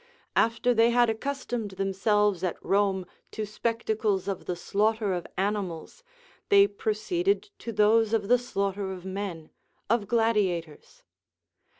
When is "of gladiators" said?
9.91-11.03